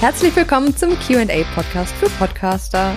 [0.00, 2.94] Herzlich willkommen zum QA-Podcast für Podcaster.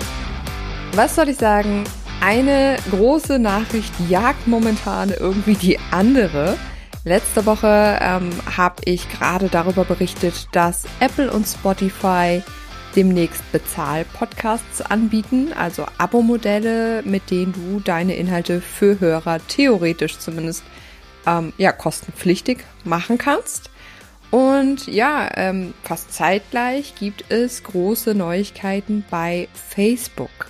[0.93, 1.84] Was soll ich sagen?
[2.21, 6.59] Eine große Nachricht jagt momentan irgendwie die andere.
[7.03, 12.44] Letzte Woche ähm, habe ich gerade darüber berichtet, dass Apple und Spotify
[12.95, 20.63] demnächst Bezahl-Podcasts anbieten, also Abo-Modelle, mit denen du deine Inhalte für Hörer theoretisch zumindest
[21.25, 23.72] ähm, ja kostenpflichtig machen kannst.
[24.31, 30.49] Und ja, ähm, fast zeitgleich gibt es große Neuigkeiten bei Facebook.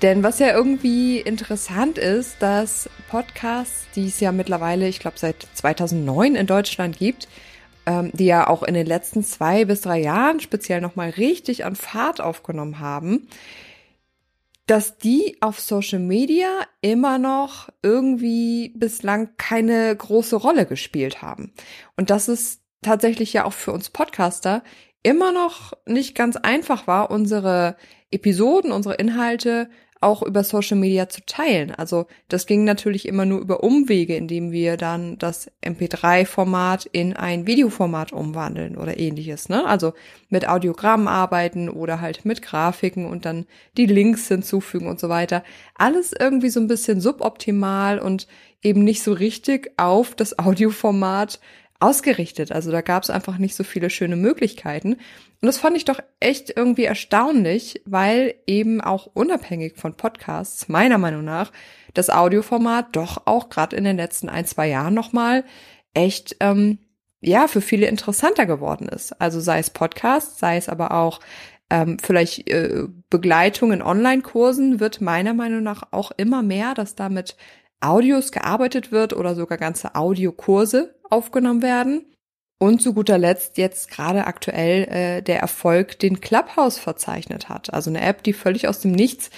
[0.00, 5.46] Denn was ja irgendwie interessant ist, dass Podcasts, die es ja mittlerweile, ich glaube, seit
[5.52, 7.28] 2009 in Deutschland gibt,
[7.84, 11.76] ähm, die ja auch in den letzten zwei bis drei Jahren speziell nochmal richtig an
[11.76, 13.28] Fahrt aufgenommen haben,
[14.66, 16.48] dass die auf Social Media
[16.80, 21.52] immer noch irgendwie bislang keine große Rolle gespielt haben.
[21.96, 24.62] Und das ist tatsächlich ja auch für uns Podcaster
[25.02, 27.76] immer noch nicht ganz einfach war, unsere
[28.10, 29.68] Episoden, unsere Inhalte
[30.02, 31.72] auch über Social Media zu teilen.
[31.72, 37.46] Also das ging natürlich immer nur über Umwege, indem wir dann das MP3-Format in ein
[37.46, 39.50] Videoformat umwandeln oder ähnliches.
[39.50, 39.66] Ne?
[39.66, 39.92] Also
[40.30, 45.44] mit Audiogrammen arbeiten oder halt mit Grafiken und dann die Links hinzufügen und so weiter.
[45.74, 48.26] Alles irgendwie so ein bisschen suboptimal und
[48.62, 51.40] eben nicht so richtig auf das Audioformat
[51.80, 52.52] ausgerichtet.
[52.52, 54.92] Also da gab es einfach nicht so viele schöne Möglichkeiten.
[54.94, 60.98] Und das fand ich doch echt irgendwie erstaunlich, weil eben auch unabhängig von Podcasts, meiner
[60.98, 61.50] Meinung nach,
[61.94, 65.44] das Audioformat doch auch gerade in den letzten ein, zwei Jahren nochmal
[65.94, 66.78] echt, ähm,
[67.22, 69.20] ja, für viele interessanter geworden ist.
[69.20, 71.20] Also sei es Podcasts, sei es aber auch
[71.70, 77.36] ähm, vielleicht äh, Begleitung in Online-Kursen wird meiner Meinung nach auch immer mehr, dass damit
[77.80, 82.06] Audios gearbeitet wird oder sogar ganze Audiokurse aufgenommen werden.
[82.58, 87.72] Und zu guter Letzt jetzt gerade aktuell äh, der Erfolg, den Clubhouse verzeichnet hat.
[87.72, 89.30] Also eine App, die völlig aus dem Nichts,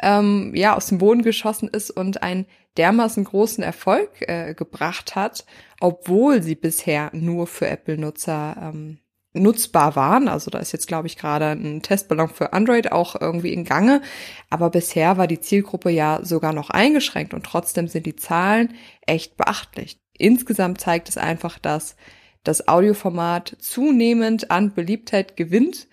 [0.00, 2.46] ähm, ja, aus dem Boden geschossen ist und einen
[2.76, 5.44] dermaßen großen Erfolg äh, gebracht hat,
[5.80, 8.98] obwohl sie bisher nur für Apple-Nutzer ähm,
[9.32, 10.28] nutzbar waren.
[10.28, 14.02] Also da ist jetzt, glaube ich, gerade ein Testballon für Android auch irgendwie in Gange.
[14.48, 18.74] Aber bisher war die Zielgruppe ja sogar noch eingeschränkt und trotzdem sind die Zahlen
[19.06, 20.00] echt beachtlich.
[20.18, 21.96] Insgesamt zeigt es einfach, dass
[22.42, 25.88] das Audioformat zunehmend an Beliebtheit gewinnt.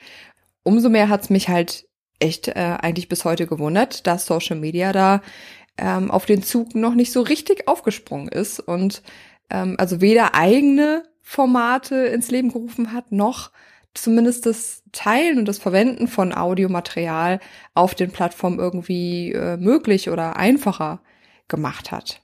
[0.63, 1.85] Umso mehr hat es mich halt
[2.19, 5.21] echt äh, eigentlich bis heute gewundert, dass Social Media da
[5.77, 9.03] ähm, auf den Zug noch nicht so richtig aufgesprungen ist und
[9.49, 13.51] ähm, also weder eigene Formate ins Leben gerufen hat, noch
[13.93, 17.41] zumindest das Teilen und das Verwenden von Audiomaterial
[17.73, 21.01] auf den Plattformen irgendwie äh, möglich oder einfacher
[21.49, 22.21] gemacht hat.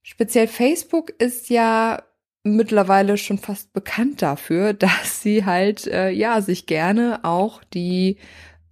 [0.00, 2.02] Speziell Facebook ist ja
[2.42, 8.16] mittlerweile schon fast bekannt dafür, dass sie halt äh, ja sich gerne auch die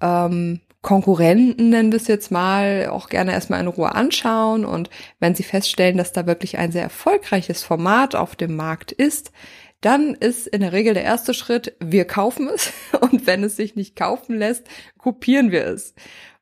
[0.00, 4.64] ähm, Konkurrenten, nennen wir es jetzt mal, auch gerne erstmal in Ruhe anschauen.
[4.64, 9.32] Und wenn sie feststellen, dass da wirklich ein sehr erfolgreiches Format auf dem Markt ist,
[9.80, 12.72] dann ist in der Regel der erste Schritt, wir kaufen es.
[13.00, 14.66] Und wenn es sich nicht kaufen lässt,
[14.98, 15.94] kopieren wir es.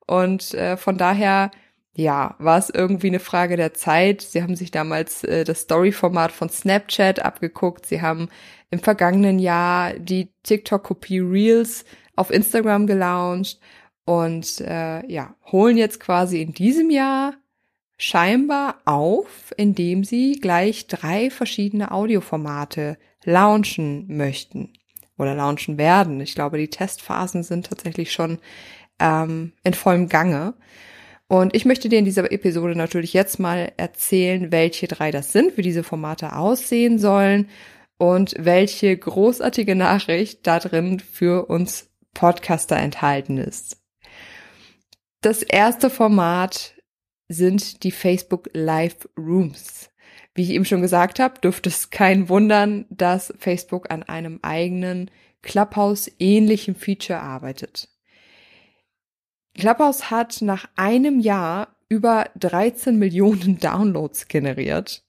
[0.07, 1.51] Und äh, von daher,
[1.95, 4.21] ja, war es irgendwie eine Frage der Zeit.
[4.21, 7.87] Sie haben sich damals äh, das Story-Format von Snapchat abgeguckt.
[7.87, 8.29] Sie haben
[8.71, 11.87] im vergangenen Jahr die TikTok-Kopie Reels
[12.17, 13.61] auf Instagram gelauncht
[14.07, 17.35] und äh, ja, holen jetzt quasi in diesem Jahr
[17.99, 24.73] scheinbar auf, indem sie gleich drei verschiedene Audioformate launchen möchten
[25.19, 26.21] oder launchen werden.
[26.21, 28.39] Ich glaube, die Testphasen sind tatsächlich schon
[29.01, 30.55] ähm, in vollem Gange.
[31.27, 35.57] Und ich möchte dir in dieser Episode natürlich jetzt mal erzählen, welche drei das sind,
[35.57, 37.49] wie diese Formate aussehen sollen
[37.99, 43.79] und welche großartige Nachricht da drin für uns Podcaster enthalten ist.
[45.21, 46.75] Das erste Format
[47.29, 49.91] sind die Facebook Live Rooms.
[50.35, 55.11] Wie ich eben schon gesagt habe, dürfte es kein wundern, dass Facebook an einem eigenen
[55.43, 57.89] Clubhouse-ähnlichen Feature arbeitet.
[59.55, 65.05] Clubhouse hat nach einem Jahr über 13 Millionen Downloads generiert.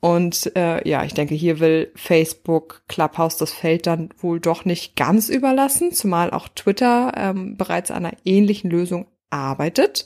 [0.00, 4.96] Und äh, ja, ich denke, hier will Facebook Clubhouse das Feld dann wohl doch nicht
[4.96, 10.04] ganz überlassen, zumal auch Twitter ähm, bereits einer ähnlichen Lösung arbeitet.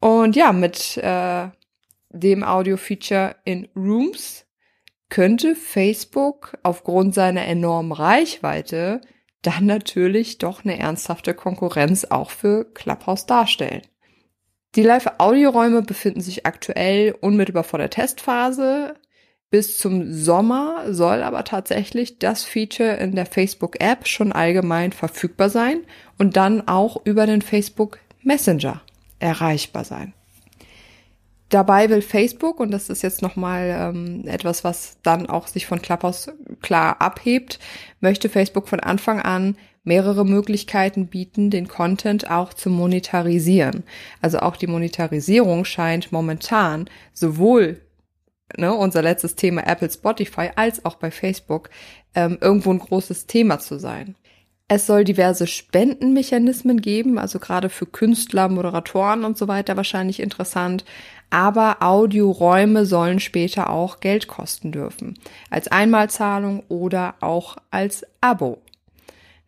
[0.00, 1.48] Und ja, mit äh,
[2.10, 4.46] dem Audio-Feature in Rooms
[5.08, 9.00] könnte Facebook aufgrund seiner enormen Reichweite
[9.42, 13.82] dann natürlich doch eine ernsthafte Konkurrenz auch für Clubhouse darstellen.
[14.76, 18.94] Die Live-Audioräume befinden sich aktuell unmittelbar vor der Testphase.
[19.50, 25.80] Bis zum Sommer soll aber tatsächlich das Feature in der Facebook-App schon allgemein verfügbar sein
[26.18, 28.82] und dann auch über den Facebook Messenger
[29.18, 30.14] erreichbar sein.
[31.50, 35.82] Dabei will Facebook, und das ist jetzt nochmal ähm, etwas, was dann auch sich von
[35.82, 36.30] Clubhouse
[36.62, 37.58] klar abhebt,
[38.00, 43.82] möchte Facebook von Anfang an mehrere Möglichkeiten bieten, den Content auch zu monetarisieren.
[44.20, 47.80] Also auch die Monetarisierung scheint momentan sowohl
[48.56, 51.70] ne, unser letztes Thema Apple Spotify als auch bei Facebook
[52.14, 54.16] ähm, irgendwo ein großes Thema zu sein.
[54.72, 60.84] Es soll diverse Spendenmechanismen geben, also gerade für Künstler, Moderatoren und so weiter wahrscheinlich interessant.
[61.28, 65.18] Aber Audioräume sollen später auch Geld kosten dürfen.
[65.50, 68.62] Als Einmalzahlung oder auch als Abo.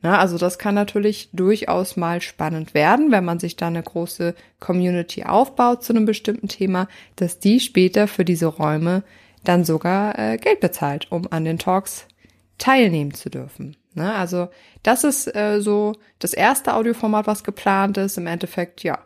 [0.01, 4.35] Na, also das kann natürlich durchaus mal spannend werden, wenn man sich da eine große
[4.59, 9.05] Community aufbaut zu einem bestimmten Thema, dass die später für diese Räume
[9.45, 12.09] dann sogar äh, Geld bezahlt, um an den Talks
[12.59, 13.77] teilnehmen zu dürfen.
[13.95, 14.15] Ne?
[14.15, 14.49] Also
[14.83, 18.19] das ist äh, so das erste Audioformat, was geplant ist.
[18.19, 18.99] Im Endeffekt, ja,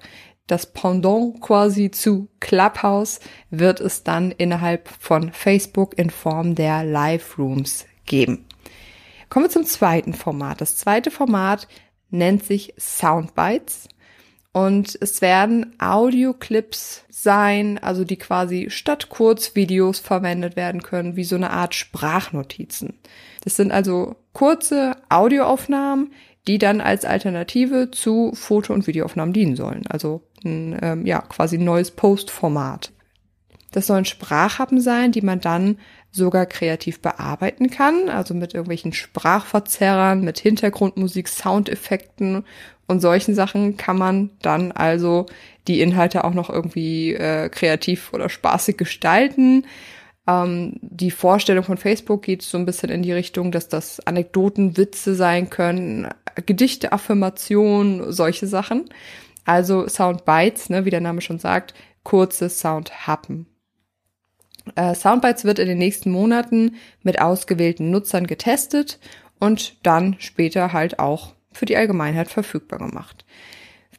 [0.47, 7.39] das Pendant quasi zu Clubhouse wird es dann innerhalb von Facebook in Form der Live
[7.39, 8.47] Rooms geben.
[9.29, 10.61] Kommen wir zum zweiten Format.
[10.61, 11.67] Das zweite Format
[12.11, 13.89] nennt sich Soundbites.
[14.53, 21.37] Und es werden Audioclips sein, also die quasi statt Kurzvideos verwendet werden können, wie so
[21.37, 22.99] eine Art Sprachnotizen.
[23.47, 26.13] Das sind also kurze Audioaufnahmen,
[26.49, 29.85] die dann als Alternative zu Foto- und Videoaufnahmen dienen sollen.
[29.89, 32.91] Also ein, ähm, ja, quasi ein neues Postformat.
[33.71, 35.79] Das sollen Sprachhappen sein, die man dann
[36.11, 42.45] sogar kreativ bearbeiten kann, also mit irgendwelchen Sprachverzerrern, mit Hintergrundmusik, Soundeffekten
[42.89, 45.27] und solchen Sachen kann man dann also
[45.69, 49.67] die Inhalte auch noch irgendwie äh, kreativ oder spaßig gestalten.
[50.27, 54.77] Ähm, die Vorstellung von Facebook geht so ein bisschen in die Richtung, dass das Anekdoten,
[54.77, 56.09] Witze sein können,
[56.47, 58.89] Gedichte, Affirmationen, solche Sachen.
[59.45, 63.47] Also Soundbites, ne, wie der Name schon sagt, kurze Soundhappen.
[64.75, 68.99] Äh, Soundbites wird in den nächsten Monaten mit ausgewählten Nutzern getestet
[69.39, 73.25] und dann später halt auch für die Allgemeinheit verfügbar gemacht.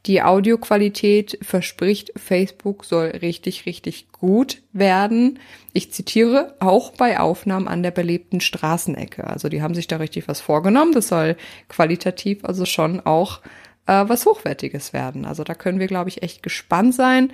[0.06, 5.38] Die Audioqualität verspricht Facebook soll richtig, richtig gut werden.
[5.72, 9.26] Ich zitiere, auch bei Aufnahmen an der belebten Straßenecke.
[9.26, 10.92] Also die haben sich da richtig was vorgenommen.
[10.92, 11.36] Das soll
[11.68, 13.40] qualitativ also schon auch
[13.86, 15.24] äh, was Hochwertiges werden.
[15.24, 17.32] Also da können wir, glaube ich, echt gespannt sein.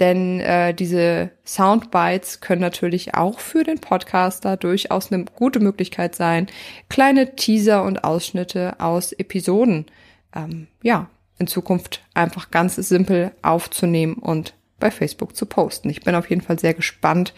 [0.00, 6.46] Denn äh, diese Soundbites können natürlich auch für den Podcaster durchaus eine gute Möglichkeit sein,
[6.88, 9.86] kleine Teaser und Ausschnitte aus Episoden
[10.34, 11.08] ähm, ja
[11.38, 15.90] in Zukunft einfach ganz simpel aufzunehmen und bei Facebook zu posten.
[15.90, 17.34] Ich bin auf jeden Fall sehr gespannt,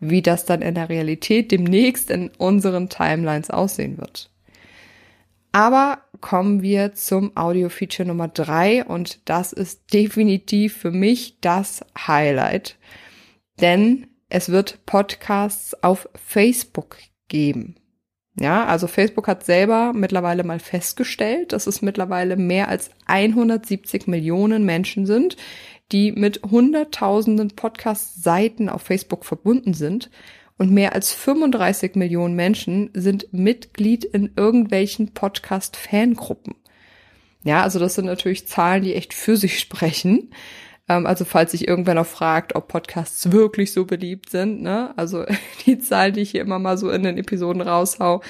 [0.00, 4.30] wie das dann in der Realität demnächst in unseren Timelines aussehen wird.
[5.52, 12.76] Aber kommen wir zum Audio-Feature Nummer drei und das ist definitiv für mich das Highlight.
[13.60, 16.98] Denn es wird Podcasts auf Facebook
[17.28, 17.79] geben.
[18.38, 24.64] Ja, also Facebook hat selber mittlerweile mal festgestellt, dass es mittlerweile mehr als 170 Millionen
[24.64, 25.36] Menschen sind,
[25.92, 30.10] die mit hunderttausenden Podcast-Seiten auf Facebook verbunden sind
[30.56, 36.54] und mehr als 35 Millionen Menschen sind Mitglied in irgendwelchen Podcast-Fangruppen.
[37.42, 40.30] Ja, also das sind natürlich Zahlen, die echt für sich sprechen.
[40.90, 44.92] Ähm, also falls sich irgendwer noch fragt, ob Podcasts wirklich so beliebt sind, ne?
[44.96, 45.24] Also
[45.66, 48.22] die Zahlen, die ich hier immer mal so in den Episoden raushau,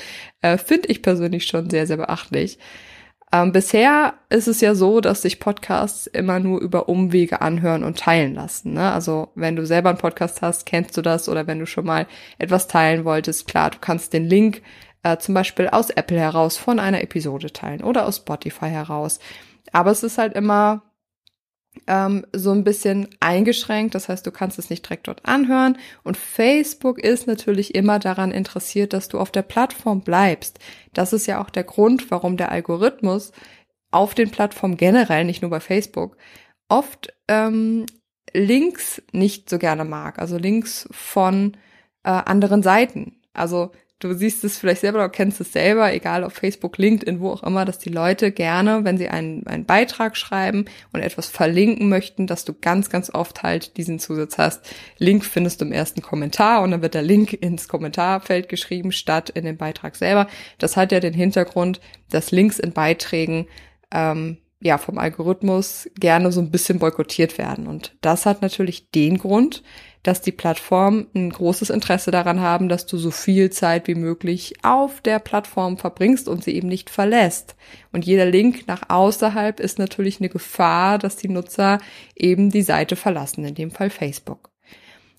[0.42, 2.58] äh, finde ich persönlich schon sehr, sehr beachtlich.
[3.32, 7.98] Ähm, bisher ist es ja so, dass sich Podcasts immer nur über Umwege anhören und
[7.98, 8.74] teilen lassen.
[8.74, 8.92] Ne?
[8.92, 12.06] Also wenn du selber einen Podcast hast, kennst du das oder wenn du schon mal
[12.38, 14.62] etwas teilen wolltest, klar, du kannst den Link
[15.04, 19.20] äh, zum Beispiel aus Apple heraus von einer Episode teilen oder aus Spotify heraus.
[19.72, 20.82] Aber es ist halt immer
[21.86, 23.94] ähm, so ein bisschen eingeschränkt.
[23.94, 25.78] Das heißt, du kannst es nicht direkt dort anhören.
[26.02, 30.58] Und Facebook ist natürlich immer daran interessiert, dass du auf der Plattform bleibst.
[30.92, 33.32] Das ist ja auch der Grund, warum der Algorithmus
[33.90, 36.16] auf den Plattformen generell, nicht nur bei Facebook,
[36.68, 37.86] oft ähm,
[38.32, 40.18] Links nicht so gerne mag.
[40.18, 41.56] Also Links von
[42.04, 43.20] äh, anderen Seiten.
[43.32, 47.30] Also du siehst es vielleicht selber oder kennst es selber, egal auf Facebook, LinkedIn, wo
[47.30, 51.88] auch immer, dass die Leute gerne, wenn sie einen, einen Beitrag schreiben und etwas verlinken
[51.88, 54.74] möchten, dass du ganz, ganz oft halt diesen Zusatz hast.
[54.98, 59.30] Link findest du im ersten Kommentar und dann wird der Link ins Kommentarfeld geschrieben, statt
[59.30, 60.26] in den Beitrag selber.
[60.58, 63.46] Das hat ja den Hintergrund, dass Links in Beiträgen
[63.92, 67.66] ähm, ja vom Algorithmus gerne so ein bisschen boykottiert werden.
[67.66, 69.62] Und das hat natürlich den Grund,
[70.02, 74.54] dass die Plattformen ein großes Interesse daran haben, dass du so viel Zeit wie möglich
[74.62, 77.54] auf der Plattform verbringst und sie eben nicht verlässt.
[77.92, 81.78] Und jeder Link nach außerhalb ist natürlich eine Gefahr, dass die Nutzer
[82.16, 84.50] eben die Seite verlassen, in dem Fall Facebook.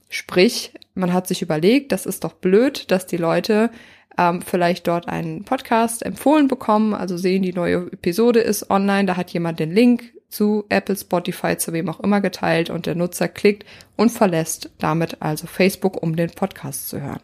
[0.10, 3.70] Sprich, man hat sich überlegt, das ist doch blöd, dass die Leute
[4.18, 9.18] ähm, vielleicht dort einen Podcast empfohlen bekommen, also sehen, die neue Episode ist online, da
[9.18, 13.28] hat jemand den Link zu Apple, Spotify, zu wem auch immer geteilt und der Nutzer
[13.28, 13.66] klickt
[13.98, 17.22] und verlässt damit also Facebook, um den Podcast zu hören.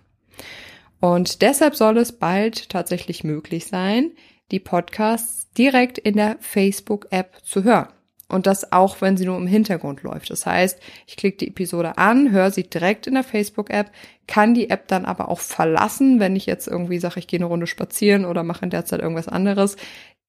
[0.99, 4.11] Und deshalb soll es bald tatsächlich möglich sein,
[4.51, 7.89] die Podcasts direkt in der Facebook-App zu hören.
[8.29, 10.29] Und das auch, wenn sie nur im Hintergrund läuft.
[10.29, 13.91] Das heißt, ich klicke die Episode an, höre sie direkt in der Facebook-App,
[14.27, 17.45] kann die App dann aber auch verlassen, wenn ich jetzt irgendwie sage, ich gehe eine
[17.45, 19.77] Runde spazieren oder mache in der Zeit irgendwas anderes,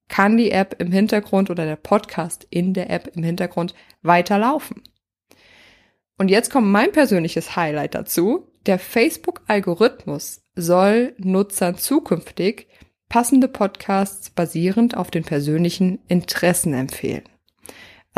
[0.09, 4.83] kann die App im Hintergrund oder der Podcast in der App im Hintergrund weiterlaufen.
[6.17, 8.49] Und jetzt kommt mein persönliches Highlight dazu.
[8.67, 12.69] Der Facebook-Algorithmus soll Nutzern zukünftig
[13.09, 17.23] passende Podcasts basierend auf den persönlichen Interessen empfehlen.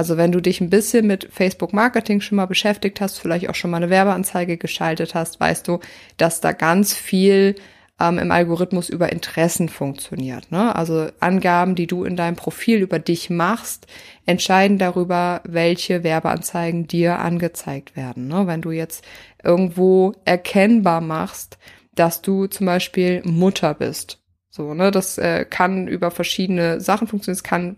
[0.00, 3.54] Also wenn du dich ein bisschen mit Facebook Marketing schon mal beschäftigt hast, vielleicht auch
[3.54, 5.78] schon mal eine Werbeanzeige geschaltet hast, weißt du,
[6.16, 7.54] dass da ganz viel
[8.00, 10.50] ähm, im Algorithmus über Interessen funktioniert.
[10.50, 10.74] Ne?
[10.74, 13.88] Also Angaben, die du in deinem Profil über dich machst,
[14.24, 18.26] entscheiden darüber, welche Werbeanzeigen dir angezeigt werden.
[18.26, 18.46] Ne?
[18.46, 19.04] Wenn du jetzt
[19.44, 21.58] irgendwo erkennbar machst,
[21.94, 24.18] dass du zum Beispiel Mutter bist.
[24.48, 27.36] So, ne, das äh, kann über verschiedene Sachen funktionieren.
[27.36, 27.76] Es kann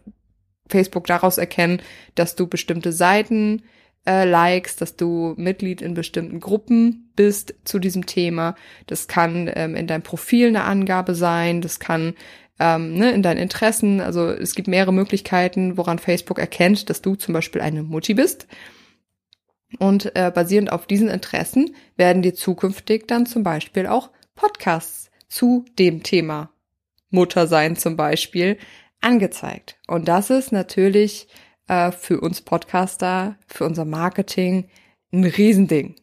[0.68, 1.82] Facebook daraus erkennen,
[2.14, 3.62] dass du bestimmte Seiten
[4.06, 8.54] äh, likes, dass du Mitglied in bestimmten Gruppen bist zu diesem Thema.
[8.86, 12.14] Das kann ähm, in deinem Profil eine Angabe sein, das kann
[12.58, 17.14] ähm, ne, in deinen Interessen, also es gibt mehrere Möglichkeiten, woran Facebook erkennt, dass du
[17.14, 18.46] zum Beispiel eine Mutti bist.
[19.78, 25.64] Und äh, basierend auf diesen Interessen werden dir zukünftig dann zum Beispiel auch Podcasts zu
[25.78, 26.50] dem Thema
[27.08, 28.58] Mutter sein zum Beispiel
[29.02, 29.76] angezeigt.
[29.86, 31.28] Und das ist natürlich
[31.68, 34.68] äh, für uns Podcaster, für unser Marketing
[35.12, 35.96] ein Riesending.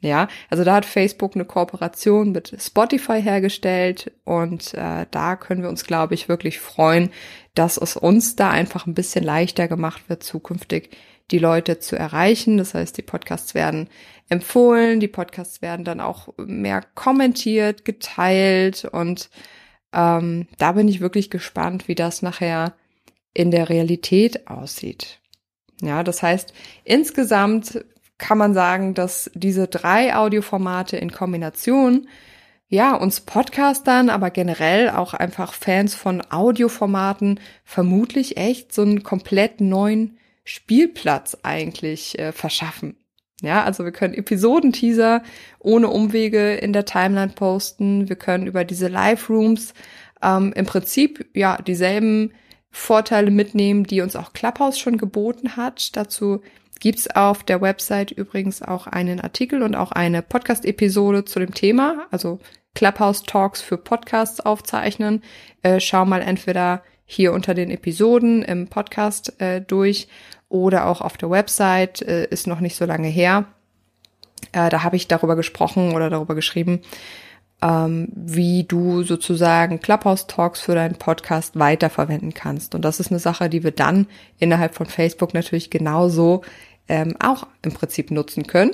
[0.00, 5.70] Ja, also da hat Facebook eine Kooperation mit Spotify hergestellt und äh, da können wir
[5.70, 7.10] uns, glaube ich, wirklich freuen,
[7.54, 10.90] dass es uns da einfach ein bisschen leichter gemacht wird, zukünftig
[11.30, 12.58] die Leute zu erreichen.
[12.58, 13.88] Das heißt, die Podcasts werden
[14.28, 19.30] empfohlen, die Podcasts werden dann auch mehr kommentiert, geteilt und
[19.92, 22.74] ähm, da bin ich wirklich gespannt, wie das nachher
[23.34, 25.20] in der Realität aussieht.
[25.82, 27.84] Ja, das heißt, insgesamt
[28.18, 32.08] kann man sagen, dass diese drei Audioformate in Kombination
[32.68, 39.60] ja, uns Podcastern, aber generell auch einfach Fans von Audioformaten vermutlich echt so einen komplett
[39.60, 42.96] neuen Spielplatz eigentlich äh, verschaffen.
[43.42, 45.22] Ja, also wir können Episodenteaser
[45.58, 48.08] ohne Umwege in der Timeline posten.
[48.08, 49.74] Wir können über diese Live-Rooms
[50.22, 52.32] ähm, im Prinzip ja dieselben
[52.70, 55.96] Vorteile mitnehmen, die uns auch Clubhouse schon geboten hat.
[55.96, 56.40] Dazu
[56.80, 62.06] gibt's auf der Website übrigens auch einen Artikel und auch eine Podcast-Episode zu dem Thema,
[62.10, 62.38] also
[62.74, 65.22] Clubhouse Talks für Podcasts aufzeichnen.
[65.62, 70.08] Äh, schau mal entweder hier unter den Episoden im Podcast äh, durch
[70.48, 73.46] oder auch auf der Website, äh, ist noch nicht so lange her.
[74.52, 76.80] Äh, da habe ich darüber gesprochen oder darüber geschrieben,
[77.62, 82.74] ähm, wie du sozusagen Clubhouse Talks für deinen Podcast weiterverwenden kannst.
[82.74, 84.06] Und das ist eine Sache, die wir dann
[84.38, 86.42] innerhalb von Facebook natürlich genauso
[86.88, 88.72] ähm, auch im Prinzip nutzen können.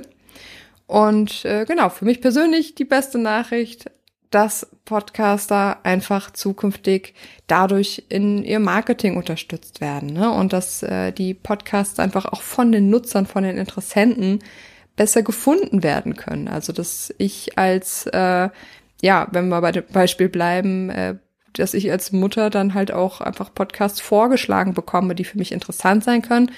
[0.87, 3.91] Und äh, genau, für mich persönlich die beste Nachricht,
[4.35, 7.15] dass Podcaster einfach zukünftig
[7.47, 10.33] dadurch in ihr Marketing unterstützt werden ne?
[10.33, 14.41] und dass äh, die Podcasts einfach auch von den Nutzern, von den Interessenten
[14.97, 16.49] besser gefunden werden können.
[16.49, 18.49] Also dass ich als, äh,
[19.03, 21.17] ja, wenn wir bei dem Beispiel bleiben, äh,
[21.53, 26.05] dass ich als Mutter dann halt auch einfach Podcasts vorgeschlagen bekomme, die für mich interessant
[26.05, 26.51] sein können.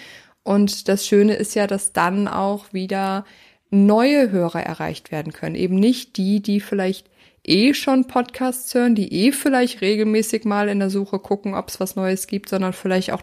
[0.44, 3.24] Und das Schöne ist ja, dass dann auch wieder
[3.70, 5.56] neue Hörer erreicht werden können.
[5.56, 7.10] Eben nicht die, die vielleicht
[7.44, 11.80] eh schon Podcasts hören, die eh vielleicht regelmäßig mal in der Suche gucken, ob es
[11.80, 13.22] was Neues gibt, sondern vielleicht auch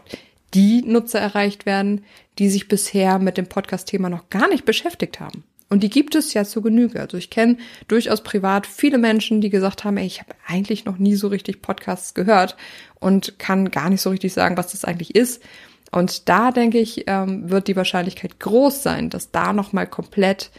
[0.54, 2.04] die Nutzer erreicht werden,
[2.38, 5.44] die sich bisher mit dem Podcast-Thema noch gar nicht beschäftigt haben.
[5.68, 7.00] Und die gibt es ja zu Genüge.
[7.00, 7.56] Also ich kenne
[7.88, 11.62] durchaus privat viele Menschen, die gesagt haben, ey, ich habe eigentlich noch nie so richtig
[11.62, 12.56] Podcasts gehört
[13.00, 15.42] und kann gar nicht so richtig sagen, was das eigentlich ist.
[15.90, 20.50] Und da denke ich, ähm, wird die Wahrscheinlichkeit groß sein, dass da nochmal komplett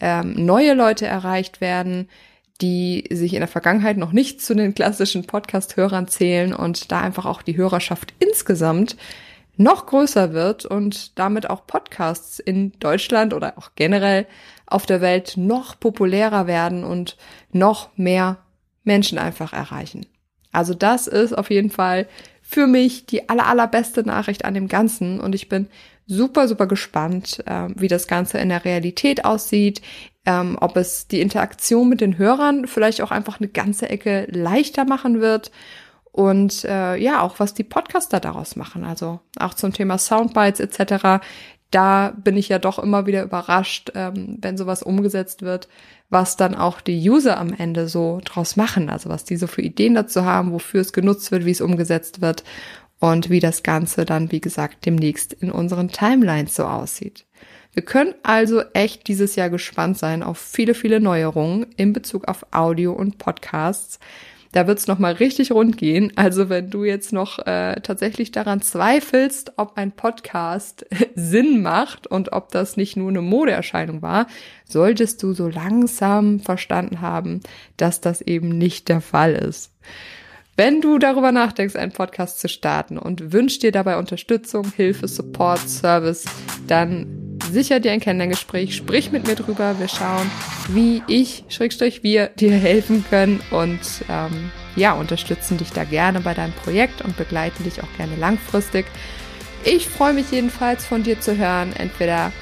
[0.00, 2.08] ähm, neue Leute erreicht werden,
[2.60, 7.26] die sich in der Vergangenheit noch nicht zu den klassischen Podcast-Hörern zählen und da einfach
[7.26, 8.96] auch die Hörerschaft insgesamt
[9.56, 14.26] noch größer wird und damit auch Podcasts in Deutschland oder auch generell
[14.66, 17.16] auf der Welt noch populärer werden und
[17.52, 18.38] noch mehr
[18.84, 20.06] Menschen einfach erreichen.
[20.52, 22.08] Also das ist auf jeden Fall
[22.40, 25.68] für mich die aller, allerbeste Nachricht an dem Ganzen und ich bin
[26.08, 29.82] super, super gespannt, äh, wie das Ganze in der Realität aussieht,
[30.24, 34.84] ähm, ob es die Interaktion mit den Hörern vielleicht auch einfach eine ganze Ecke leichter
[34.84, 35.52] machen wird
[36.10, 38.84] und äh, ja, auch was die Podcaster daraus machen.
[38.84, 41.22] Also auch zum Thema Soundbites etc.
[41.70, 45.68] Da bin ich ja doch immer wieder überrascht, ähm, wenn sowas umgesetzt wird,
[46.08, 48.88] was dann auch die User am Ende so draus machen.
[48.88, 52.22] Also was die so für Ideen dazu haben, wofür es genutzt wird, wie es umgesetzt
[52.22, 52.44] wird
[53.00, 57.24] und wie das Ganze dann, wie gesagt, demnächst in unseren Timelines so aussieht.
[57.72, 62.44] Wir können also echt dieses Jahr gespannt sein auf viele, viele Neuerungen in Bezug auf
[62.50, 64.00] Audio und Podcasts.
[64.52, 66.12] Da wird's noch mal richtig rund gehen.
[66.16, 72.32] Also wenn du jetzt noch äh, tatsächlich daran zweifelst, ob ein Podcast Sinn macht und
[72.32, 74.26] ob das nicht nur eine Modeerscheinung war,
[74.64, 77.40] solltest du so langsam verstanden haben,
[77.76, 79.74] dass das eben nicht der Fall ist.
[80.58, 85.60] Wenn du darüber nachdenkst, einen Podcast zu starten und wünschst dir dabei Unterstützung, Hilfe, Support,
[85.68, 86.24] Service,
[86.66, 89.78] dann sicher dir ein Kennenlerngespräch, sprich mit mir drüber.
[89.78, 90.28] Wir schauen,
[90.70, 93.78] wie ich, Schrägstrich, wir dir helfen können und
[94.10, 98.84] ähm, ja, unterstützen dich da gerne bei deinem Projekt und begleiten dich auch gerne langfristig.
[99.62, 102.32] Ich freue mich jedenfalls von dir zu hören, entweder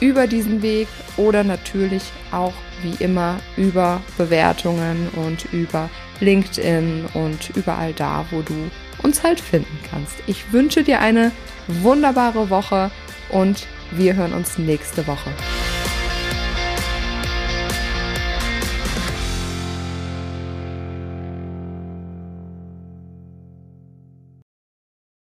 [0.00, 2.52] über diesen Weg oder natürlich auch
[2.82, 5.88] wie immer über Bewertungen und über
[6.20, 8.70] LinkedIn und überall da, wo du
[9.02, 10.14] uns halt finden kannst.
[10.26, 11.32] Ich wünsche dir eine
[11.66, 12.90] wunderbare Woche
[13.30, 15.30] und wir hören uns nächste Woche.